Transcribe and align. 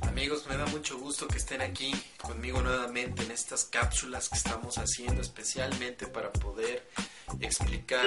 Amigos, 0.00 0.46
me 0.48 0.56
da 0.56 0.66
mucho 0.66 0.98
gusto 0.98 1.28
que 1.28 1.36
estén 1.36 1.60
aquí 1.60 1.92
conmigo 2.22 2.62
nuevamente 2.62 3.22
en 3.22 3.32
estas 3.32 3.64
cápsulas 3.64 4.30
que 4.30 4.36
estamos 4.36 4.78
haciendo 4.78 5.20
especialmente 5.20 6.06
para 6.06 6.32
poder 6.32 6.88
explicar 7.40 8.06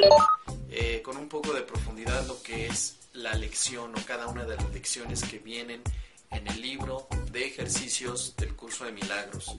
eh, 0.69 1.03
con 1.03 1.17
un 1.17 1.29
poco 1.29 1.53
de 1.53 1.61
profundidad 1.61 2.25
lo 2.25 2.41
que 2.41 2.65
es 2.65 3.02
la 3.13 3.33
lección 3.35 3.93
o 3.95 4.05
cada 4.05 4.27
una 4.27 4.43
de 4.45 4.55
las 4.55 4.71
lecciones 4.71 5.23
que 5.23 5.39
vienen 5.39 5.81
en 6.31 6.47
el 6.47 6.61
libro 6.61 7.07
de 7.31 7.45
ejercicios 7.45 8.35
del 8.35 8.55
curso 8.55 8.85
de 8.85 8.91
milagros. 8.91 9.55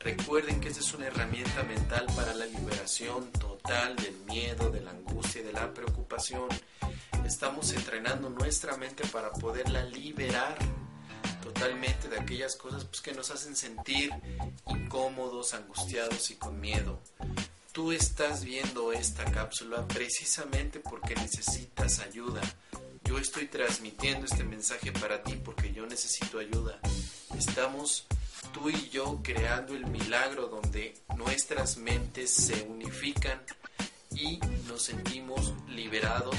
Recuerden 0.00 0.60
que 0.60 0.68
esta 0.68 0.80
es 0.80 0.94
una 0.94 1.06
herramienta 1.06 1.62
mental 1.64 2.06
para 2.16 2.34
la 2.34 2.46
liberación 2.46 3.30
total 3.32 3.96
del 3.96 4.16
miedo, 4.26 4.70
de 4.70 4.80
la 4.80 4.90
angustia 4.90 5.42
y 5.42 5.44
de 5.44 5.52
la 5.52 5.72
preocupación. 5.72 6.48
Estamos 7.26 7.72
entrenando 7.72 8.30
nuestra 8.30 8.76
mente 8.76 9.06
para 9.08 9.30
poderla 9.32 9.84
liberar 9.84 10.56
totalmente 11.42 12.08
de 12.08 12.18
aquellas 12.18 12.56
cosas 12.56 12.84
pues, 12.84 13.00
que 13.02 13.12
nos 13.12 13.30
hacen 13.30 13.54
sentir 13.54 14.10
incómodos, 14.66 15.52
angustiados 15.52 16.30
y 16.30 16.36
con 16.36 16.58
miedo. 16.60 17.00
Tú 17.72 17.92
estás 17.92 18.44
viendo 18.44 18.92
esta 18.92 19.24
cápsula 19.30 19.86
precisamente 19.88 20.80
porque 20.80 21.14
necesitas 21.16 21.98
ayuda. 21.98 22.40
Yo 23.14 23.20
estoy 23.20 23.46
transmitiendo 23.46 24.26
este 24.26 24.42
mensaje 24.42 24.90
para 24.90 25.22
ti 25.22 25.36
porque 25.36 25.72
yo 25.72 25.86
necesito 25.86 26.40
ayuda. 26.40 26.80
Estamos 27.38 28.08
tú 28.52 28.68
y 28.68 28.88
yo 28.88 29.20
creando 29.22 29.72
el 29.72 29.86
milagro 29.86 30.48
donde 30.48 30.96
nuestras 31.16 31.76
mentes 31.76 32.32
se 32.32 32.62
unifican 32.62 33.40
y 34.10 34.40
nos 34.66 34.82
sentimos 34.82 35.54
liberados 35.68 36.36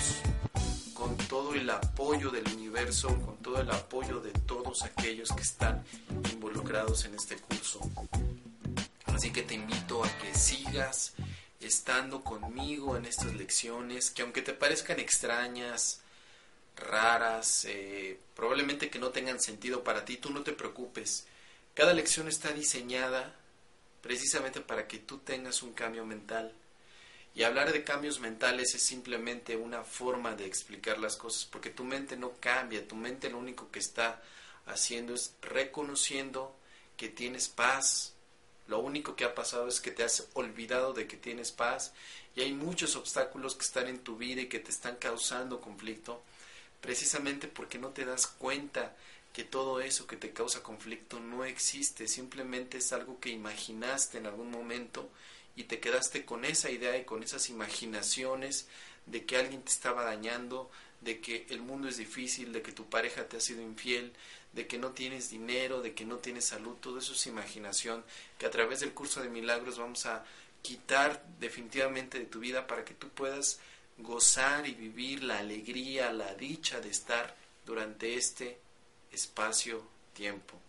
con 0.94 1.16
todo 1.16 1.54
el 1.54 1.70
apoyo 1.70 2.30
del 2.30 2.46
universo, 2.50 3.08
con 3.22 3.38
todo 3.38 3.62
el 3.62 3.72
apoyo 3.72 4.20
de 4.20 4.32
todos 4.32 4.84
aquellos 4.84 5.32
que 5.32 5.44
están 5.44 5.82
involucrados 6.34 7.06
en 7.06 7.16
este 7.16 7.38
curso. 7.38 7.80
Así 9.06 9.32
que 9.32 9.44
te 9.44 9.54
invito 9.54 10.04
a 10.04 10.10
que 10.18 10.38
sigas 10.38 11.14
estando 11.62 12.22
conmigo 12.22 12.98
en 12.98 13.06
estas 13.06 13.34
lecciones, 13.34 14.12
que 14.12 14.24
aunque 14.24 14.42
te 14.42 14.52
parezcan 14.52 15.00
extrañas, 15.00 16.02
raras, 16.76 17.66
eh, 17.66 18.20
probablemente 18.36 18.90
que 18.90 19.00
no 19.00 19.10
tengan 19.10 19.40
sentido 19.40 19.84
para 19.84 20.06
ti, 20.06 20.18
tú 20.18 20.32
no 20.32 20.44
te 20.44 20.54
preocupes. 20.54 21.28
Cada 21.74 21.94
lección 21.94 22.28
está 22.28 22.52
diseñada 22.52 23.36
precisamente 24.02 24.62
para 24.62 24.88
que 24.88 25.00
tú 25.00 25.20
tengas 25.20 25.64
un 25.64 25.74
cambio 25.74 26.06
mental 26.06 26.54
y 27.36 27.44
hablar 27.44 27.74
de 27.74 27.84
cambios 27.84 28.22
mentales 28.22 28.76
es 28.76 28.84
simplemente 28.84 29.58
una 29.58 29.84
forma 29.84 30.36
de 30.36 30.46
explicar 30.46 31.00
las 31.00 31.18
cosas, 31.18 31.44
porque 31.44 31.70
tu 31.70 31.84
mente 31.84 32.16
no 32.16 32.32
cambia, 32.40 32.88
tu 32.88 32.96
mente 32.96 33.30
lo 33.30 33.38
único 33.38 33.70
que 33.72 33.80
está 33.80 34.22
haciendo 34.66 35.14
es 35.14 35.34
reconociendo 35.42 36.56
que 36.96 37.10
tienes 37.10 37.50
paz. 37.50 38.14
Lo 38.68 38.80
único 38.80 39.18
que 39.18 39.26
ha 39.26 39.36
pasado 39.36 39.68
es 39.68 39.82
que 39.82 39.92
te 39.92 40.04
has 40.04 40.30
olvidado 40.34 40.94
de 40.94 41.08
que 41.08 41.18
tienes 41.18 41.52
paz 41.52 41.94
y 42.38 42.42
hay 42.42 42.54
muchos 42.54 42.96
obstáculos 42.96 43.56
que 43.56 43.66
están 43.66 43.90
en 43.90 44.00
tu 44.00 44.16
vida 44.16 44.42
y 44.42 44.48
que 44.48 44.60
te 44.60 44.72
están 44.72 44.96
causando 44.96 45.60
conflicto, 45.60 46.24
precisamente 46.86 47.48
porque 47.48 47.80
no 47.80 47.90
te 47.90 48.06
das 48.06 48.28
cuenta 48.28 48.96
que 49.34 49.44
todo 49.44 49.82
eso 49.82 50.06
que 50.06 50.18
te 50.18 50.32
causa 50.32 50.62
conflicto 50.62 51.20
no 51.20 51.44
existe, 51.44 52.08
simplemente 52.08 52.78
es 52.78 52.94
algo 52.94 53.20
que 53.20 53.32
imaginaste 53.32 54.20
en 54.20 54.28
algún 54.28 54.52
momento 54.52 55.10
y 55.56 55.64
te 55.64 55.80
quedaste 55.80 56.26
con 56.26 56.46
esa 56.46 56.70
idea 56.70 56.96
y 56.96 57.04
con 57.04 57.24
esas 57.24 57.50
imaginaciones 57.50 58.68
de 59.08 59.26
que 59.26 59.36
alguien 59.36 59.64
te 59.64 59.72
estaba 59.72 60.04
dañando, 60.04 60.70
de 61.02 61.22
que 61.22 61.48
el 61.50 61.60
mundo 61.60 61.90
es 61.90 61.98
difícil, 61.98 62.54
de 62.54 62.62
que 62.62 62.72
tu 62.72 62.88
pareja 62.88 63.28
te 63.28 63.38
ha 63.38 63.42
sido 63.42 63.64
infiel, 63.64 64.14
de 64.54 64.68
que 64.68 64.78
no 64.78 64.92
tienes 64.92 65.32
dinero, 65.32 65.82
de 65.82 65.96
que 65.96 66.06
no 66.06 66.18
tienes 66.18 66.46
salud, 66.46 66.76
todo 66.80 67.00
eso 67.00 67.14
es 67.14 67.26
imaginación 67.26 68.06
que 68.38 68.46
a 68.46 68.52
través 68.52 68.82
del 68.82 68.94
curso 68.94 69.24
de 69.24 69.30
milagros 69.30 69.80
vamos 69.80 70.06
a 70.06 70.24
quitar 70.62 71.26
definitivamente 71.40 72.20
de 72.20 72.26
tu 72.26 72.40
vida 72.40 72.68
para 72.68 72.86
que 72.86 72.94
tú 72.94 73.10
puedas 73.10 73.60
gozar 73.98 74.68
y 74.68 74.74
vivir 74.74 75.24
la 75.24 75.40
alegría, 75.40 76.12
la 76.12 76.34
dicha 76.36 76.80
de 76.80 76.90
estar 76.90 77.36
durante 77.66 78.16
este 78.16 78.58
espacio-tiempo. 79.12 80.60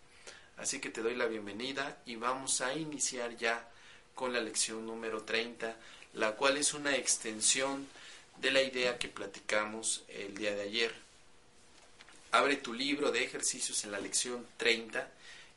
Así 0.57 0.81
que 0.81 0.91
te 0.91 1.03
doy 1.03 1.15
la 1.15 1.27
bienvenida 1.27 1.99
y 2.07 2.17
vamos 2.17 2.61
a 2.61 2.75
iniciar 2.75 3.37
ya 3.37 3.69
con 4.15 4.33
la 4.33 4.41
lección 4.41 4.87
número 4.87 5.23
30, 5.23 5.77
la 6.15 6.33
cual 6.33 6.57
es 6.57 6.73
una 6.73 6.97
extensión 6.97 7.87
de 8.41 8.51
la 8.51 8.63
idea 8.63 8.99
que 8.99 9.09
platicamos 9.09 10.05
el 10.09 10.35
día 10.35 10.55
de 10.55 10.63
ayer. 10.63 10.95
Abre 12.33 12.57
tu 12.57 12.73
libro 12.73 13.13
de 13.13 13.25
ejercicios 13.25 13.85
en 13.85 13.93
la 13.93 14.01
lección 14.01 14.47
30 14.57 15.09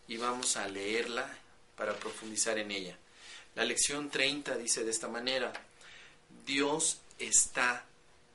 y 0.08 0.18
vamos 0.18 0.58
a 0.58 0.68
leerla 0.68 1.30
para 1.78 1.96
profundizar 1.96 2.58
en 2.58 2.72
ella. 2.72 2.98
La 3.56 3.64
lección 3.64 4.10
30 4.10 4.58
dice 4.58 4.84
de 4.84 4.92
esta 4.92 5.08
manera, 5.08 5.54
Dios 6.46 7.00
está 7.20 7.86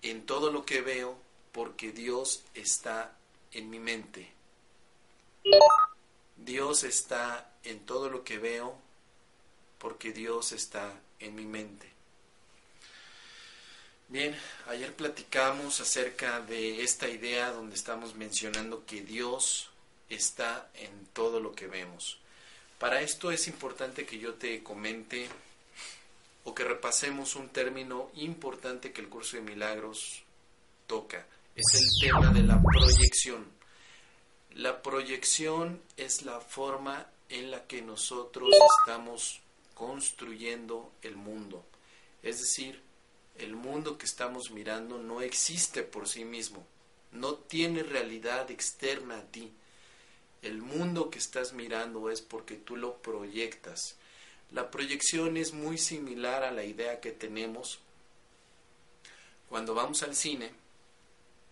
en 0.03 0.27
todo 0.27 0.53
lo 0.53 0.65
que 0.65 0.83
veo 0.83 1.19
porque 1.53 1.93
Dios 1.93 2.45
está 2.55 3.17
en 3.53 3.71
mi 3.71 3.78
mente. 3.78 4.31
Dios 6.37 6.84
está 6.84 7.50
en 7.65 7.81
todo 7.81 8.11
lo 8.11 8.23
que 8.23 8.39
veo 8.39 8.77
porque 9.78 10.12
Dios 10.12 10.53
está 10.53 10.93
en 11.21 11.34
mi 11.34 11.44
mente. 11.44 11.94
Bien, 14.09 14.37
ayer 14.69 14.94
platicamos 14.94 15.81
acerca 15.81 16.41
de 16.41 16.83
esta 16.83 17.09
idea 17.09 17.50
donde 17.50 17.75
estamos 17.75 18.15
mencionando 18.15 18.84
que 18.84 19.00
Dios 19.00 19.71
está 20.11 20.69
en 20.75 21.06
todo 21.12 21.41
lo 21.41 21.55
que 21.55 21.67
vemos. 21.67 22.19
Para 22.78 23.00
esto 23.00 23.31
es 23.31 23.49
importante 23.49 24.05
que 24.05 24.19
yo 24.19 24.34
te 24.34 24.62
comente 24.62 25.28
o 26.44 26.55
que 26.55 26.65
repasemos 26.65 27.37
un 27.37 27.49
término 27.49 28.10
importante 28.15 28.93
que 28.93 29.00
el 29.00 29.09
curso 29.09 29.37
de 29.37 29.43
milagros 29.43 30.22
toca. 30.87 31.27
Es 31.56 31.66
el 31.75 32.09
tema 32.10 32.32
de 32.32 32.43
la 32.43 32.60
proyección. 32.62 33.47
La 34.50 34.82
proyección 34.82 35.81
es 35.97 36.22
la 36.22 36.41
forma 36.41 37.06
en 37.28 37.50
la 37.50 37.66
que 37.66 37.82
nosotros 37.82 38.50
estamos 38.81 39.41
construyendo 39.75 40.93
el 41.03 41.16
mundo. 41.16 41.65
Es 42.22 42.41
decir, 42.41 42.81
el 43.37 43.56
mundo 43.56 43.99
que 43.99 44.06
estamos 44.06 44.50
mirando 44.50 44.99
no 44.99 45.21
existe 45.21 45.82
por 45.82 46.09
sí 46.09 46.25
mismo, 46.25 46.65
no 47.11 47.34
tiene 47.34 47.82
realidad 47.82 48.50
externa 48.50 49.19
a 49.19 49.22
ti. 49.25 49.53
El 50.43 50.59
mundo 50.59 51.11
que 51.11 51.19
estás 51.19 51.53
mirando 51.53 52.11
es 52.11 52.21
porque 52.21 52.56
tú 52.56 52.76
lo 52.76 52.99
proyectas. 52.99 53.97
La 54.54 54.70
proyección 54.70 55.37
es 55.37 55.53
muy 55.53 55.78
similar 55.78 56.44
a 56.44 56.53
la 56.53 56.62
idea 56.62 57.00
que 57.00 57.10
tenemos 57.10 57.81
cuando 59.48 59.75
vamos 59.75 60.04
al 60.04 60.15
cine, 60.15 60.53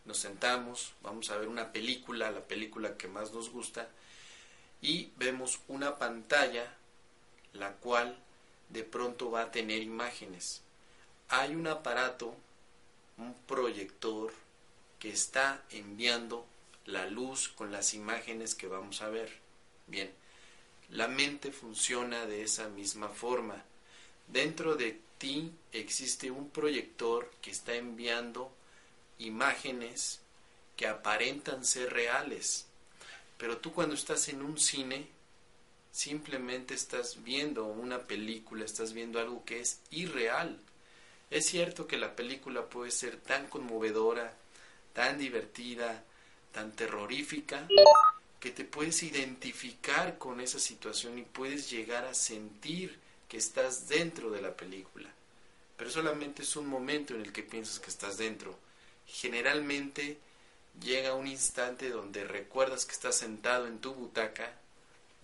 nos 0.05 0.19
sentamos, 0.19 0.93
vamos 1.03 1.29
a 1.31 1.37
ver 1.37 1.49
una 1.49 1.73
película, 1.73 2.31
la 2.31 2.43
película 2.43 2.97
que 2.97 3.09
más 3.09 3.33
nos 3.33 3.51
gusta, 3.51 3.89
y 4.81 5.11
vemos 5.17 5.59
una 5.67 5.99
pantalla 5.99 6.77
la 7.53 7.73
cual 7.73 8.17
de 8.69 8.85
pronto 8.85 9.33
va 9.33 9.43
a 9.43 9.51
tener 9.51 9.83
imágenes. 9.83 10.63
Hay 11.29 11.57
un 11.57 11.67
aparato, 11.67 12.37
un 13.19 13.35
proyector, 13.47 14.33
que 15.01 15.11
está 15.11 15.63
enviando 15.71 16.47
la 16.87 17.07
luz 17.07 17.49
con 17.49 17.73
las 17.73 17.95
imágenes 17.95 18.55
que 18.55 18.69
vamos 18.69 19.03
a 19.03 19.09
ver. 19.09 19.41
Bien, 19.89 20.13
la 20.93 21.09
mente 21.09 21.53
funciona 21.53 22.27
de 22.27 22.43
esa 22.43 22.69
misma 22.69 23.09
forma. 23.09 23.63
Dentro 24.29 24.77
de 24.77 25.01
ti 25.19 25.51
existe 25.73 26.31
un 26.31 26.51
proyector 26.51 27.31
que 27.41 27.51
está 27.51 27.75
enviando 27.75 28.53
imágenes 29.19 30.21
que 30.77 30.87
aparentan 30.87 31.65
ser 31.65 31.93
reales. 31.93 32.67
Pero 33.39 33.59
tú 33.59 33.73
cuando 33.73 33.95
estás 33.95 34.29
en 34.29 34.43
un 34.43 34.59
cine 34.59 35.07
simplemente 35.91 36.75
estás 36.75 37.23
viendo 37.23 37.65
una 37.65 38.01
película, 38.01 38.65
estás 38.65 38.93
viendo 38.93 39.19
algo 39.19 39.45
que 39.45 39.61
es 39.61 39.81
irreal. 39.91 40.59
Es 41.31 41.47
cierto 41.47 41.87
que 41.87 41.97
la 41.97 42.15
película 42.15 42.67
puede 42.67 42.91
ser 42.91 43.17
tan 43.17 43.47
conmovedora, 43.47 44.35
tan 44.93 45.19
divertida, 45.19 46.05
tan 46.53 46.73
terrorífica, 46.73 47.67
que 48.43 48.51
te 48.51 48.65
puedes 48.65 49.05
identificar 49.05 50.19
con 50.19 50.41
esa 50.41 50.59
situación 50.59 51.17
y 51.17 51.23
puedes 51.23 51.71
llegar 51.71 52.05
a 52.07 52.13
sentir 52.13 52.99
que 53.29 53.37
estás 53.37 53.87
dentro 53.87 54.33
de 54.33 54.43
la 54.43 54.57
película. 54.57 55.09
Pero 55.77 55.91
solamente 55.91 56.43
es 56.43 56.57
un 56.57 56.67
momento 56.67 57.15
en 57.15 57.21
el 57.21 57.33
que 57.33 57.45
piensas 57.45 57.79
que 57.79 57.89
estás 57.89 58.17
dentro. 58.17 58.59
Generalmente 59.07 60.19
llega 60.83 61.15
un 61.15 61.29
instante 61.29 61.89
donde 61.89 62.25
recuerdas 62.25 62.85
que 62.85 62.95
estás 62.95 63.17
sentado 63.17 63.69
en 63.69 63.79
tu 63.79 63.95
butaca, 63.95 64.53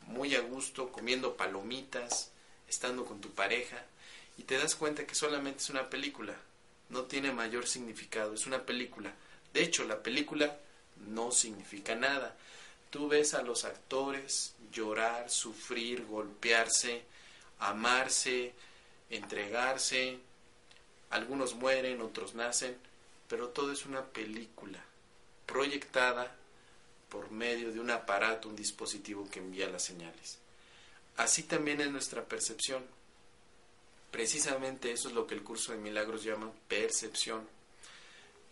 muy 0.06 0.36
a 0.36 0.40
gusto, 0.40 0.92
comiendo 0.92 1.36
palomitas, 1.36 2.30
estando 2.68 3.04
con 3.04 3.20
tu 3.20 3.30
pareja, 3.32 3.84
y 4.36 4.44
te 4.44 4.58
das 4.58 4.76
cuenta 4.76 5.08
que 5.08 5.16
solamente 5.16 5.58
es 5.58 5.70
una 5.70 5.90
película, 5.90 6.36
no 6.88 7.02
tiene 7.02 7.32
mayor 7.32 7.66
significado, 7.66 8.34
es 8.34 8.46
una 8.46 8.64
película. 8.64 9.12
De 9.52 9.64
hecho, 9.64 9.82
la 9.82 10.04
película 10.04 10.56
no 11.08 11.32
significa 11.32 11.96
nada. 11.96 12.36
Tú 12.90 13.08
ves 13.08 13.34
a 13.34 13.42
los 13.42 13.64
actores 13.64 14.54
llorar, 14.72 15.30
sufrir, 15.30 16.06
golpearse, 16.06 17.02
amarse, 17.58 18.52
entregarse, 19.10 20.18
algunos 21.10 21.54
mueren, 21.54 22.00
otros 22.00 22.34
nacen, 22.34 22.76
pero 23.28 23.48
todo 23.48 23.72
es 23.72 23.86
una 23.86 24.04
película 24.04 24.82
proyectada 25.46 26.34
por 27.08 27.30
medio 27.30 27.72
de 27.72 27.80
un 27.80 27.90
aparato, 27.90 28.48
un 28.48 28.56
dispositivo 28.56 29.28
que 29.30 29.40
envía 29.40 29.68
las 29.68 29.84
señales. 29.84 30.38
Así 31.16 31.42
también 31.42 31.80
es 31.80 31.90
nuestra 31.90 32.24
percepción. 32.24 32.84
Precisamente 34.10 34.92
eso 34.92 35.08
es 35.08 35.14
lo 35.14 35.26
que 35.26 35.34
el 35.34 35.42
curso 35.42 35.72
de 35.72 35.78
milagros 35.78 36.22
llama 36.22 36.52
percepción. 36.68 37.46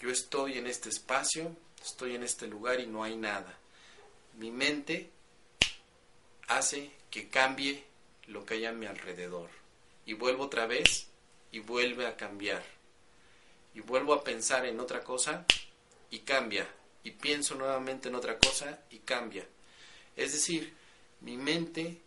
Yo 0.00 0.10
estoy 0.10 0.58
en 0.58 0.66
este 0.66 0.88
espacio, 0.88 1.54
estoy 1.82 2.14
en 2.14 2.22
este 2.22 2.46
lugar 2.46 2.80
y 2.80 2.86
no 2.86 3.02
hay 3.04 3.16
nada. 3.16 3.58
Mi 4.36 4.50
mente 4.50 5.10
hace 6.46 6.90
que 7.10 7.28
cambie 7.28 7.84
lo 8.26 8.44
que 8.44 8.54
hay 8.54 8.66
a 8.66 8.72
mi 8.72 8.86
alrededor. 8.86 9.48
Y 10.04 10.12
vuelvo 10.12 10.44
otra 10.44 10.66
vez 10.66 11.06
y 11.52 11.60
vuelve 11.60 12.06
a 12.06 12.16
cambiar. 12.16 12.62
Y 13.74 13.80
vuelvo 13.80 14.14
a 14.14 14.24
pensar 14.24 14.66
en 14.66 14.78
otra 14.80 15.02
cosa 15.02 15.46
y 16.10 16.20
cambia. 16.20 16.68
Y 17.02 17.12
pienso 17.12 17.54
nuevamente 17.54 18.08
en 18.08 18.14
otra 18.14 18.38
cosa 18.38 18.80
y 18.90 18.98
cambia. 18.98 19.46
Es 20.16 20.32
decir, 20.32 20.74
mi 21.20 21.36
mente 21.36 21.98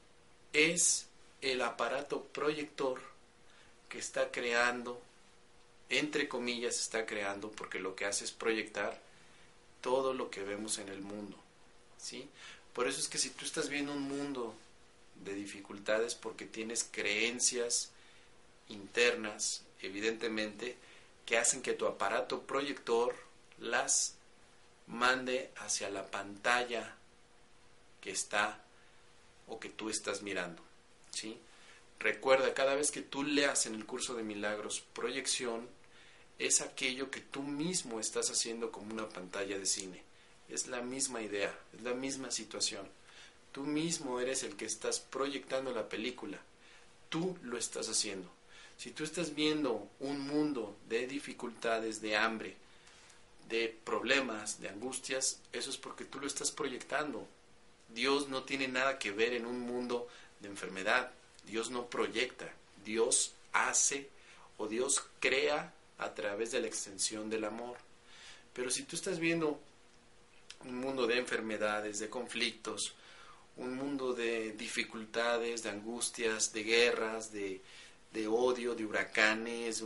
es 0.53 1.07
el 1.41 1.61
aparato 1.61 2.23
proyector 2.25 3.01
que 3.87 3.97
está 3.97 4.31
creando, 4.31 5.01
entre 5.89 6.27
comillas 6.27 6.79
está 6.79 7.05
creando, 7.05 7.51
porque 7.51 7.79
lo 7.79 7.95
que 7.95 8.05
hace 8.05 8.25
es 8.25 8.31
proyectar 8.31 9.01
todo 9.81 10.13
lo 10.13 10.29
que 10.29 10.43
vemos 10.43 10.77
en 10.77 10.89
el 10.89 11.01
mundo. 11.01 11.37
Por 12.73 12.87
eso 12.87 12.99
es 12.99 13.07
que 13.07 13.17
si 13.17 13.29
tú 13.31 13.45
estás 13.45 13.69
viendo 13.69 13.91
un 13.91 14.01
mundo 14.01 14.55
de 15.23 15.33
dificultades 15.33 16.15
porque 16.15 16.45
tienes 16.45 16.87
creencias 16.89 17.91
internas, 18.69 19.63
evidentemente, 19.81 20.77
que 21.25 21.37
hacen 21.37 21.61
que 21.61 21.73
tu 21.73 21.85
aparato 21.87 22.43
proyector 22.43 23.15
las 23.59 24.15
mande 24.87 25.51
hacia 25.57 25.89
la 25.89 26.09
pantalla 26.09 26.95
que 28.01 28.11
está 28.11 28.63
o 29.47 29.59
que 29.59 29.69
tú 29.69 29.89
estás 29.89 30.21
mirando. 30.21 30.63
¿sí? 31.11 31.37
Recuerda, 31.99 32.53
cada 32.53 32.75
vez 32.75 32.91
que 32.91 33.01
tú 33.01 33.23
leas 33.23 33.65
en 33.65 33.75
el 33.75 33.85
curso 33.85 34.15
de 34.15 34.23
milagros 34.23 34.81
proyección, 34.93 35.67
es 36.39 36.61
aquello 36.61 37.11
que 37.11 37.19
tú 37.19 37.43
mismo 37.43 37.99
estás 37.99 38.31
haciendo 38.31 38.71
como 38.71 38.93
una 38.93 39.09
pantalla 39.09 39.59
de 39.59 39.65
cine. 39.65 40.08
Es 40.49 40.67
la 40.67 40.81
misma 40.81 41.21
idea, 41.21 41.55
es 41.73 41.81
la 41.81 41.93
misma 41.93 42.31
situación. 42.31 42.87
Tú 43.51 43.63
mismo 43.63 44.19
eres 44.19 44.43
el 44.43 44.55
que 44.55 44.65
estás 44.65 44.99
proyectando 44.99 45.71
la 45.71 45.87
película. 45.87 46.39
Tú 47.09 47.37
lo 47.43 47.57
estás 47.57 47.89
haciendo. 47.89 48.29
Si 48.77 48.91
tú 48.91 49.03
estás 49.03 49.35
viendo 49.35 49.87
un 49.99 50.21
mundo 50.21 50.75
de 50.87 51.05
dificultades, 51.07 52.01
de 52.01 52.15
hambre, 52.15 52.55
de 53.49 53.75
problemas, 53.83 54.61
de 54.61 54.69
angustias, 54.69 55.39
eso 55.51 55.69
es 55.69 55.77
porque 55.77 56.05
tú 56.05 56.19
lo 56.19 56.27
estás 56.27 56.51
proyectando. 56.51 57.27
Dios 57.89 58.29
no 58.29 58.43
tiene 58.43 58.67
nada 58.67 58.99
que 58.99 59.11
ver 59.11 59.33
en 59.33 59.45
un 59.45 59.59
mundo 59.59 60.07
de 60.39 60.47
enfermedad. 60.47 61.11
Dios 61.45 61.71
no 61.71 61.87
proyecta. 61.87 62.49
Dios 62.85 63.33
hace 63.51 64.09
o 64.57 64.67
Dios 64.67 65.03
crea 65.19 65.73
a 65.97 66.13
través 66.13 66.51
de 66.51 66.61
la 66.61 66.67
extensión 66.67 67.29
del 67.29 67.45
amor. 67.45 67.77
Pero 68.53 68.69
si 68.69 68.83
tú 68.83 68.95
estás 68.95 69.19
viendo 69.19 69.59
un 70.65 70.79
mundo 70.79 71.07
de 71.07 71.17
enfermedades, 71.17 71.99
de 71.99 72.09
conflictos, 72.09 72.93
un 73.57 73.75
mundo 73.75 74.13
de 74.13 74.53
dificultades, 74.53 75.63
de 75.63 75.69
angustias, 75.69 76.53
de 76.53 76.63
guerras, 76.63 77.31
de, 77.31 77.61
odio, 78.27 78.75
de 78.75 78.85
huracanes, 78.85 79.83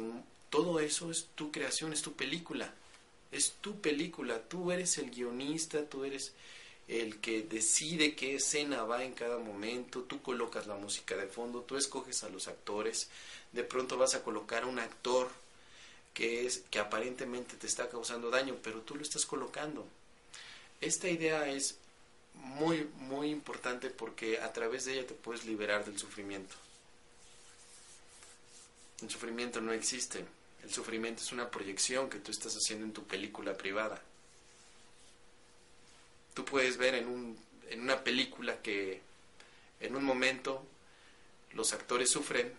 todo 0.50 0.80
eso 0.80 1.12
es 1.12 1.28
tu 1.36 1.52
creación, 1.52 1.94
es 1.94 2.02
tu 2.02 2.14
película, 2.14 2.74
es 3.32 3.54
tu 3.62 3.82
película, 3.82 4.42
tú 4.42 4.72
eres 4.72 4.98
el 4.98 5.10
guionista, 5.10 5.88
tú 5.90 6.04
eres 6.04 6.34
el 6.88 7.20
que 7.20 7.44
decide 7.44 8.16
qué 8.16 8.36
escena 8.36 8.84
va 8.84 9.04
en 9.04 9.14
cada 9.14 9.40
momento, 9.40 10.02
tú 10.02 10.22
colocas 10.22 10.68
la 10.68 10.76
música 10.76 11.16
de 11.16 11.28
fondo, 11.28 11.62
tú 11.62 11.78
escoges 11.78 12.24
a 12.24 12.30
los 12.30 12.48
actores, 12.48 13.10
de 13.52 13.64
pronto 13.64 13.98
vas 13.98 14.16
a 14.16 14.24
colocar 14.24 14.64
a 14.64 14.68
un 14.68 14.80
actor 14.80 15.30
que 16.14 16.46
es 16.46 16.64
que 16.70 16.80
aparentemente 16.80 17.56
te 17.56 17.66
está 17.66 17.90
causando 17.90 18.30
daño, 18.30 18.58
pero 18.62 18.82
tú 18.82 18.96
lo 18.96 19.02
estás 19.02 19.26
colocando. 19.26 19.88
Esta 20.84 21.08
idea 21.08 21.48
es 21.48 21.78
muy 22.34 22.90
muy 22.98 23.30
importante 23.30 23.90
porque 23.90 24.42
a 24.42 24.52
través 24.52 24.84
de 24.84 24.94
ella 24.94 25.08
te 25.08 25.14
puedes 25.14 25.46
liberar 25.46 25.86
del 25.86 25.98
sufrimiento. 25.98 26.56
El 29.02 29.10
sufrimiento 29.10 29.62
no 29.62 29.72
existe. 29.72 30.26
El 30.62 30.74
sufrimiento 30.74 31.24
es 31.24 31.32
una 31.32 31.50
proyección 31.50 32.10
que 32.10 32.20
tú 32.20 32.32
estás 32.32 32.54
haciendo 32.56 32.86
en 32.86 32.92
tu 32.92 33.06
película 33.06 33.56
privada. 33.56 34.02
Tú 36.34 36.44
puedes 36.44 36.76
ver 36.76 36.96
en, 36.96 37.08
un, 37.08 37.40
en 37.70 37.80
una 37.80 38.04
película 38.04 38.62
que 38.62 39.02
en 39.80 39.96
un 39.96 40.04
momento 40.04 40.66
los 41.54 41.72
actores 41.72 42.10
sufren, 42.10 42.54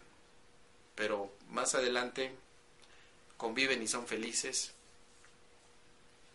pero 0.95 1.31
más 1.51 1.75
adelante 1.75 2.35
conviven 3.37 3.83
y 3.83 3.87
son 3.87 4.07
felices, 4.07 4.73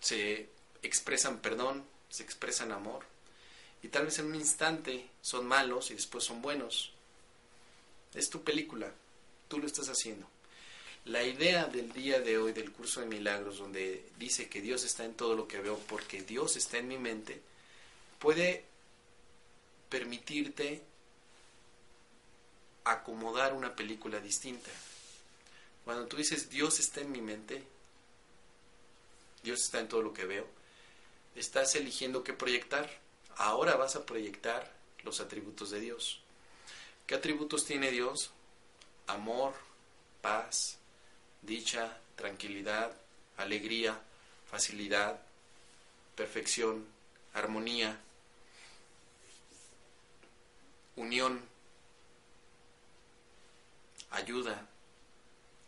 se 0.01 0.49
expresan 0.81 1.39
perdón, 1.39 1.83
se 2.09 2.23
expresan 2.23 2.71
amor, 2.71 3.05
y 3.81 3.87
tal 3.87 4.05
vez 4.05 4.19
en 4.19 4.25
un 4.25 4.35
instante 4.35 5.09
son 5.21 5.47
malos 5.47 5.91
y 5.91 5.95
después 5.95 6.23
son 6.23 6.41
buenos. 6.41 6.91
Es 8.13 8.29
tu 8.29 8.43
película, 8.43 8.91
tú 9.47 9.59
lo 9.59 9.67
estás 9.67 9.87
haciendo. 9.87 10.27
La 11.05 11.23
idea 11.23 11.65
del 11.65 11.93
día 11.93 12.19
de 12.19 12.37
hoy 12.37 12.51
del 12.51 12.71
curso 12.71 12.99
de 12.99 13.05
milagros, 13.05 13.59
donde 13.59 14.05
dice 14.17 14.49
que 14.49 14.61
Dios 14.61 14.83
está 14.83 15.05
en 15.05 15.13
todo 15.13 15.35
lo 15.35 15.47
que 15.47 15.61
veo 15.61 15.79
porque 15.87 16.21
Dios 16.23 16.57
está 16.57 16.77
en 16.77 16.89
mi 16.89 16.97
mente, 16.97 17.41
puede 18.19 18.65
permitirte 19.89 20.83
acomodar 22.83 23.53
una 23.53 23.75
película 23.75 24.19
distinta. 24.19 24.69
Cuando 25.85 26.05
tú 26.07 26.17
dices 26.17 26.49
Dios 26.49 26.79
está 26.79 27.01
en 27.01 27.11
mi 27.11 27.21
mente, 27.21 27.63
Dios 29.41 29.61
está 29.61 29.79
en 29.79 29.87
todo 29.87 30.01
lo 30.01 30.13
que 30.13 30.25
veo, 30.25 30.45
estás 31.35 31.75
eligiendo 31.75 32.23
qué 32.23 32.33
proyectar. 32.33 32.89
Ahora 33.35 33.75
vas 33.75 33.95
a 33.95 34.05
proyectar 34.05 34.71
los 35.03 35.19
atributos 35.21 35.71
de 35.71 35.79
Dios. 35.79 36.21
¿Qué 37.07 37.15
atributos 37.15 37.65
tiene 37.65 37.91
Dios? 37.91 38.31
Amor, 39.07 39.53
paz, 40.21 40.77
dicha, 41.41 41.97
tranquilidad, 42.15 42.95
alegría, 43.37 43.99
facilidad, 44.49 45.21
perfección, 46.15 46.85
armonía, 47.33 47.99
unión, 50.95 51.41
ayuda, 54.11 54.67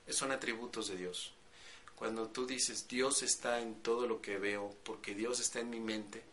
son 0.10 0.32
atributos 0.32 0.89
de 0.89 0.98
Dios. 0.98 1.32
Cuando 2.01 2.29
tú 2.29 2.48
dices 2.48 2.88
Dios 2.88 3.22
está 3.22 3.62
en 3.62 3.75
todo 3.75 4.08
lo 4.08 4.24
que 4.24 4.39
veo, 4.39 4.74
porque 4.84 5.13
Dios 5.13 5.39
está 5.39 5.60
en 5.60 5.70
mi 5.70 5.79
mente, 5.79 6.24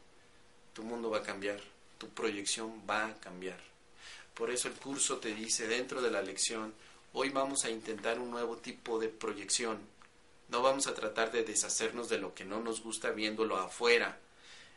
tu 0.73 0.83
mundo 0.83 1.11
va 1.11 1.19
a 1.19 1.23
cambiar, 1.23 1.61
tu 1.99 2.09
proyección 2.09 2.85
va 2.89 3.09
a 3.09 3.21
cambiar. 3.21 3.59
Por 4.33 4.51
eso 4.51 4.69
el 4.69 4.75
curso 4.77 5.19
te 5.19 5.35
dice 5.35 5.69
dentro 5.69 6.01
de 6.01 6.11
la 6.11 6.23
lección, 6.23 6.73
hoy 7.13 7.29
vamos 7.29 7.67
a 7.67 7.71
intentar 7.71 8.19
un 8.19 8.31
nuevo 8.31 8.57
tipo 8.57 8.99
de 8.99 9.11
proyección. 9.11 9.79
No 10.49 10.63
vamos 10.63 10.87
a 10.87 10.95
tratar 10.95 11.33
de 11.33 11.45
deshacernos 11.45 12.09
de 12.09 12.17
lo 12.17 12.35
que 12.35 12.47
no 12.47 12.63
nos 12.63 12.83
gusta 12.83 13.11
viéndolo 13.11 13.59
afuera. 13.59 14.19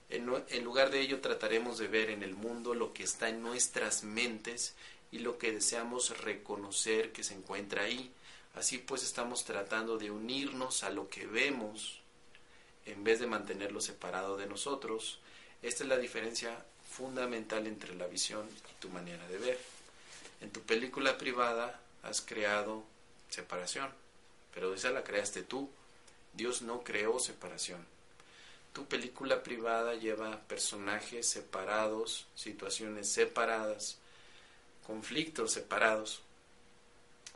En, 0.09 0.25
lugar 0.65 0.91
de 0.91 0.99
ello 0.99 1.21
trataremos 1.21 1.77
de 1.77 1.87
ver 1.87 2.09
en 2.09 2.21
el 2.21 2.35
mundo 2.35 2.73
lo 2.73 2.91
que 2.91 3.03
está 3.03 3.29
en 3.29 3.41
nuestras 3.41 4.03
mentes 4.03 4.75
y 5.09 5.19
lo 5.19 5.37
que 5.37 5.53
deseamos 5.53 6.17
reconocer 6.17 7.13
que 7.13 7.23
se 7.23 7.33
encuentra 7.33 7.83
ahí 7.83 8.11
Así 8.53 8.77
pues 8.77 9.03
estamos 9.03 9.45
tratando 9.45 9.97
de 9.97 10.11
unirnos 10.11 10.83
a 10.83 10.89
lo 10.89 11.09
que 11.09 11.25
vemos 11.25 11.99
en 12.85 13.03
vez 13.03 13.19
de 13.19 13.27
mantenerlo 13.27 13.81
separado 13.81 14.37
de 14.37 14.47
nosotros. 14.47 15.19
Esta 15.61 15.83
es 15.83 15.89
la 15.89 15.97
diferencia 15.97 16.65
fundamental 16.89 17.67
entre 17.67 17.95
la 17.95 18.07
visión 18.07 18.47
y 18.49 18.81
tu 18.81 18.89
manera 18.89 19.25
de 19.27 19.37
ver. 19.37 19.59
En 20.41 20.51
tu 20.51 20.61
película 20.61 21.17
privada 21.17 21.79
has 22.03 22.21
creado 22.21 22.83
separación, 23.29 23.89
pero 24.53 24.73
esa 24.73 24.89
la 24.89 25.03
creaste 25.03 25.43
tú. 25.43 25.69
Dios 26.33 26.61
no 26.61 26.83
creó 26.83 27.19
separación. 27.19 27.85
Tu 28.73 28.85
película 28.85 29.43
privada 29.43 29.95
lleva 29.95 30.39
personajes 30.47 31.27
separados, 31.27 32.25
situaciones 32.35 33.11
separadas, 33.11 33.97
conflictos 34.87 35.51
separados. 35.51 36.21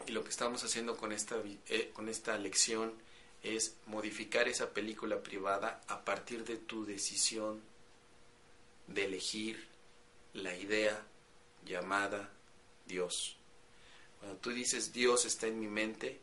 Y 0.07 0.11
lo 0.11 0.23
que 0.23 0.29
estamos 0.29 0.63
haciendo 0.63 0.97
con 0.97 1.11
esta, 1.11 1.35
eh, 1.67 1.91
con 1.93 2.09
esta 2.09 2.37
lección 2.37 2.93
es 3.41 3.75
modificar 3.85 4.47
esa 4.47 4.71
película 4.71 5.21
privada 5.21 5.81
a 5.87 6.03
partir 6.03 6.43
de 6.45 6.57
tu 6.57 6.85
decisión 6.85 7.61
de 8.87 9.05
elegir 9.05 9.67
la 10.33 10.55
idea 10.55 11.05
llamada 11.65 12.29
Dios. 12.85 13.37
Cuando 14.19 14.37
tú 14.39 14.51
dices 14.51 14.93
Dios 14.93 15.25
está 15.25 15.47
en 15.47 15.59
mi 15.59 15.67
mente, 15.67 16.19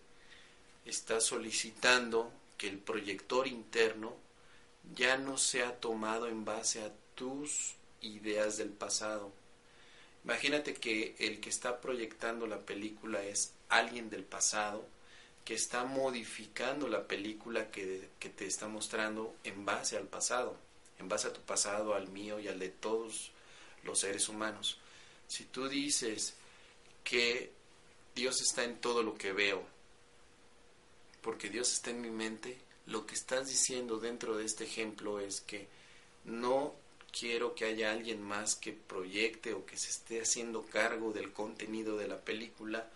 estás 0.84 1.24
solicitando 1.24 2.32
que 2.56 2.68
el 2.68 2.78
proyector 2.78 3.46
interno 3.46 4.16
ya 4.94 5.16
no 5.16 5.38
sea 5.38 5.80
tomado 5.80 6.28
en 6.28 6.44
base 6.44 6.82
a 6.82 6.92
tus 7.14 7.74
ideas 8.00 8.56
del 8.56 8.70
pasado. 8.70 9.32
Imagínate 10.24 10.74
que 10.74 11.14
el 11.18 11.40
que 11.40 11.50
está 11.50 11.80
proyectando 11.80 12.46
la 12.46 12.60
película 12.60 13.22
es 13.22 13.54
alguien 13.72 14.10
del 14.10 14.24
pasado 14.24 14.86
que 15.44 15.54
está 15.54 15.84
modificando 15.84 16.88
la 16.88 17.06
película 17.06 17.70
que, 17.70 18.08
te 18.18 18.46
está 18.46 18.68
mostrando 18.68 19.34
en 19.44 19.64
base 19.64 19.96
al 19.96 20.06
pasado, 20.06 20.56
en 20.98 21.08
base 21.08 21.28
a 21.28 21.32
tu 21.32 21.40
pasado, 21.40 21.94
al 21.94 22.08
mío 22.08 22.38
y 22.38 22.48
al 22.48 22.58
de 22.58 22.68
todos 22.68 23.32
los 23.82 23.98
seres 23.98 24.28
humanos. 24.28 24.78
Si 25.26 25.44
tú 25.44 25.68
dices 25.68 26.34
que 27.02 27.50
Dios 28.14 28.40
está 28.40 28.62
en 28.64 28.76
todo 28.76 29.02
lo 29.02 29.14
que 29.14 29.32
veo, 29.32 29.64
porque 31.22 31.48
Dios 31.48 31.72
está 31.72 31.90
en 31.90 32.02
mi 32.02 32.10
mente, 32.10 32.58
lo 32.86 33.06
que 33.06 33.14
estás 33.14 33.48
diciendo 33.48 33.98
dentro 33.98 34.36
de 34.36 34.44
este 34.44 34.64
ejemplo 34.64 35.18
es 35.18 35.40
que 35.40 35.66
no 36.24 36.74
quiero 37.10 37.54
que 37.54 37.64
haya 37.64 37.90
alguien 37.90 38.22
más 38.22 38.54
que 38.54 38.72
proyecte 38.72 39.54
o 39.54 39.66
que 39.66 39.76
se 39.76 39.90
esté 39.90 40.20
haciendo 40.20 40.62
cargo 40.62 41.12
del 41.12 41.32
contenido 41.32 41.96
de 41.96 42.08
la 42.08 42.20
película 42.20 42.88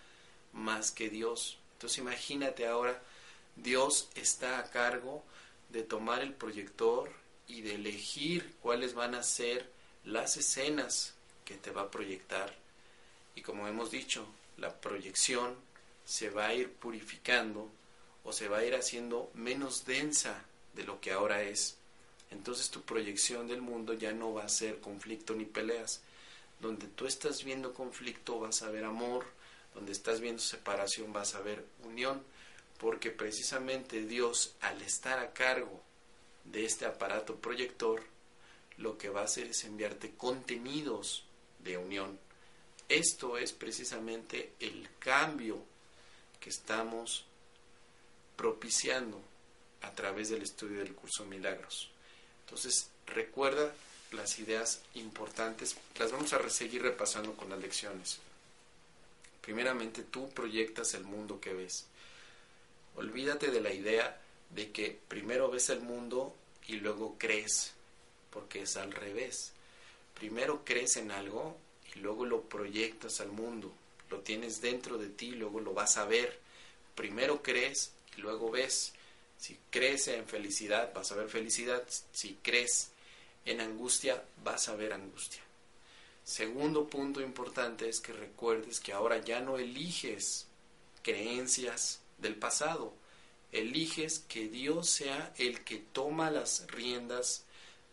más 0.57 0.91
que 0.91 1.09
Dios. 1.11 1.59
Entonces 1.75 1.99
imagínate 1.99 2.67
ahora, 2.67 3.01
Dios 3.55 4.09
está 4.15 4.59
a 4.59 4.71
cargo 4.71 5.23
de 5.69 5.83
tomar 5.83 6.23
el 6.23 6.35
proyector 6.35 7.11
y 7.49 7.63
de 7.63 7.75
elegir 7.77 8.55
cuáles 8.61 8.95
van 8.95 9.15
a 9.15 9.23
ser 9.23 9.71
las 10.05 10.37
escenas 10.37 11.15
que 11.45 11.55
te 11.55 11.71
va 11.71 11.83
a 11.83 11.91
proyectar. 11.91 12.55
Y 13.35 13.43
como 13.43 13.69
hemos 13.69 13.91
dicho, 13.91 14.27
la 14.57 14.81
proyección 14.81 15.55
se 16.05 16.31
va 16.31 16.47
a 16.47 16.55
ir 16.55 16.73
purificando 16.73 17.71
o 18.25 18.33
se 18.33 18.49
va 18.49 18.59
a 18.59 18.65
ir 18.65 18.75
haciendo 18.75 19.31
menos 19.35 19.85
densa 19.85 20.45
de 20.75 20.85
lo 20.85 21.01
que 21.01 21.13
ahora 21.13 21.43
es. 21.43 21.77
Entonces 22.31 22.71
tu 22.71 22.83
proyección 22.83 23.47
del 23.47 23.63
mundo 23.63 23.93
ya 23.93 24.13
no 24.13 24.35
va 24.35 24.45
a 24.45 24.49
ser 24.49 24.81
conflicto 24.81 25.35
ni 25.35 25.45
peleas. 25.45 26.01
Donde 26.61 26.87
tú 26.87 27.07
estás 27.07 27.45
viendo 27.45 27.75
conflicto 27.75 28.41
vas 28.41 28.63
a 28.63 28.71
ver 28.71 28.85
amor, 28.85 29.27
donde 29.77 29.93
estás 29.93 30.21
viendo 30.21 30.41
separación 30.41 31.13
vas 31.13 31.35
a 31.35 31.41
ver 31.41 31.63
unión, 31.85 32.23
porque 32.79 33.11
precisamente 33.11 34.01
Dios 34.07 34.55
al 34.61 34.81
estar 34.81 35.19
a 35.19 35.33
cargo 35.33 35.83
de 36.45 36.65
este 36.65 36.87
aparato 36.87 37.37
proyector, 37.37 38.03
lo 38.79 38.97
que 38.97 39.11
va 39.11 39.21
a 39.21 39.25
hacer 39.25 39.49
es 39.49 39.65
enviarte 39.65 40.15
contenidos 40.17 41.25
de 41.59 41.77
unión. 41.77 42.19
Esto 42.89 43.37
es 43.37 43.53
precisamente 43.53 44.55
el 44.61 44.89
cambio 44.99 45.63
que 46.41 46.49
estamos 46.49 47.27
propiciando 48.35 49.21
a 49.83 49.93
través 49.93 50.31
del 50.31 50.43
estudio 50.43 50.79
del 50.79 50.95
curso 50.95 51.27
Milagros. 51.27 51.91
Entonces, 52.47 52.89
recuerda 53.07 53.75
las 54.13 54.39
ideas 54.39 54.81
importantes, 54.95 55.77
las 55.99 56.13
vamos 56.13 56.33
a 56.33 56.49
seguir 56.49 56.83
repasando 56.83 57.35
con 57.35 57.51
las 57.51 57.61
lecciones. 57.61 58.21
Primeramente, 59.47 60.03
tú 60.03 60.29
proyectas 60.31 60.95
el 60.95 61.05
mundo 61.05 61.41
que 61.41 61.55
ves. 61.55 61.87
Olvídate 62.97 63.53
de 63.53 63.61
la 63.61 63.73
idea 63.73 64.21
de 64.51 64.73
que 64.73 64.99
primero 65.07 65.49
ves 65.49 65.71
el 65.71 65.83
mundo 65.83 66.35
y 66.67 66.79
luego 66.79 67.15
crees, 67.17 67.73
porque 68.33 68.63
es 68.63 68.77
al 68.77 68.91
revés. 68.91 69.53
Primero 70.19 70.65
crees 70.65 70.97
en 70.97 71.13
algo 71.13 71.57
y 71.95 72.01
luego 72.01 72.27
lo 72.27 72.43
proyectas 72.43 73.21
al 73.21 73.29
mundo. 73.29 73.73
Lo 74.11 74.19
tienes 74.19 74.61
dentro 74.61 74.99
de 74.99 75.11
ti 75.11 75.31
luego 75.31 75.61
lo 75.61 75.75
vas 75.75 75.97
a 75.97 76.07
ver. 76.07 76.41
Primero 76.97 77.41
crees 77.41 77.93
y 78.17 78.23
luego 78.23 78.51
ves. 78.51 78.95
Si 79.39 79.57
crees 79.71 80.09
en 80.09 80.27
felicidad, 80.27 80.93
vas 80.93 81.13
a 81.13 81.15
ver 81.15 81.29
felicidad. 81.29 81.85
Si 82.11 82.37
crees 82.43 82.91
en 83.45 83.61
angustia, 83.61 84.25
vas 84.43 84.69
a 84.69 84.75
ver 84.75 84.93
angustia. 84.93 85.46
Segundo 86.27 86.89
punto 86.89 87.21
importante 87.21 87.89
es 87.89 88.01
que 88.01 88.13
recuerdes 88.13 88.81
que 88.81 88.93
ahora 88.93 89.19
ya 89.19 89.41
no 89.41 89.59
eliges 89.59 90.49
creencias 91.05 92.01
del 92.19 92.35
pasado, 92.35 92.93
eliges 93.53 94.19
que 94.19 94.49
Dios 94.49 94.91
sea 94.91 95.33
el 95.39 95.63
que 95.63 95.77
toma 95.77 96.33
las 96.33 96.67
riendas 96.67 97.45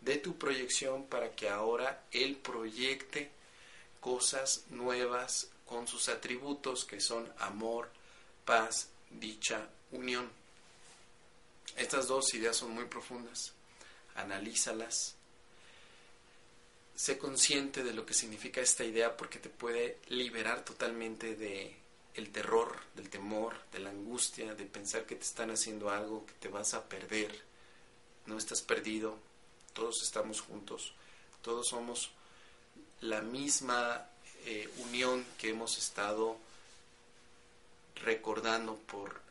de 0.02 0.18
tu 0.18 0.36
proyección 0.36 1.06
para 1.06 1.36
que 1.36 1.48
ahora 1.48 2.06
Él 2.12 2.36
proyecte 2.38 3.30
cosas 4.02 4.64
nuevas 4.72 5.52
con 5.68 5.88
sus 5.88 6.10
atributos 6.10 6.86
que 6.86 7.00
son 7.00 7.32
amor, 7.38 7.92
paz, 8.46 8.90
dicha, 9.12 9.70
unión. 9.92 10.28
Estas 11.78 12.08
dos 12.08 12.34
ideas 12.34 12.58
son 12.58 12.72
muy 12.72 12.86
profundas. 12.86 13.54
Analízalas. 14.16 15.18
Sé 16.96 17.18
consciente 17.18 17.84
de 17.84 17.94
lo 17.94 18.06
que 18.06 18.14
significa 18.14 18.62
esta 18.62 18.84
idea 18.84 19.18
porque 19.18 19.40
te 19.40 19.50
puede 19.50 19.98
liberar 20.10 20.64
totalmente 20.64 21.36
de 21.36 21.76
el 22.14 22.32
terror, 22.32 22.80
del 22.96 23.10
temor, 23.10 23.56
de 23.72 23.80
la 23.80 23.90
angustia, 23.90 24.54
de 24.54 24.66
pensar 24.66 25.06
que 25.06 25.16
te 25.16 25.24
están 25.24 25.50
haciendo 25.50 25.90
algo, 25.90 26.26
que 26.26 26.34
te 26.34 26.48
vas 26.48 26.76
a 26.76 26.88
perder. 26.88 27.42
No 28.28 28.38
estás 28.38 28.62
perdido, 28.62 29.18
todos 29.74 30.04
estamos 30.04 30.42
juntos, 30.42 30.94
todos 31.42 31.68
somos 31.68 32.12
la 33.02 33.22
misma 33.22 34.08
eh, 34.46 34.70
unión 34.78 35.26
que 35.38 35.50
hemos 35.50 35.78
estado 35.78 36.38
recordando 37.96 38.76
por 38.76 39.22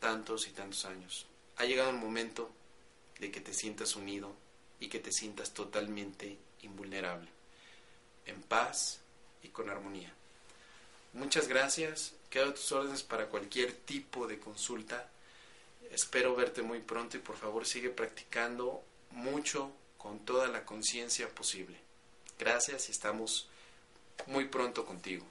tantos 0.00 0.48
y 0.48 0.50
tantos 0.50 0.84
años. 0.86 1.26
Ha 1.56 1.66
llegado 1.66 1.90
el 1.90 1.96
momento 1.96 2.50
de 3.18 3.30
que 3.30 3.40
te 3.40 3.52
sientas 3.52 3.94
unido 3.96 4.34
y 4.80 4.88
que 4.88 4.98
te 4.98 5.12
sientas 5.12 5.52
totalmente 5.52 6.38
invulnerable, 6.62 7.28
en 8.26 8.42
paz 8.42 9.00
y 9.42 9.48
con 9.48 9.70
armonía. 9.70 10.12
Muchas 11.12 11.48
gracias, 11.48 12.14
quedo 12.28 12.50
a 12.50 12.54
tus 12.54 12.70
órdenes 12.72 13.02
para 13.02 13.26
cualquier 13.26 13.72
tipo 13.72 14.26
de 14.26 14.38
consulta. 14.38 15.08
Espero 15.90 16.36
verte 16.36 16.62
muy 16.62 16.80
pronto 16.80 17.16
y 17.16 17.20
por 17.20 17.36
favor 17.36 17.66
sigue 17.66 17.90
practicando 17.90 18.82
mucho 19.10 19.72
con 19.98 20.20
toda 20.20 20.48
la 20.48 20.64
conciencia 20.64 21.28
posible. 21.28 21.76
Gracias 22.38 22.88
y 22.88 22.92
estamos 22.92 23.48
muy 24.26 24.46
pronto 24.46 24.86
contigo. 24.86 25.26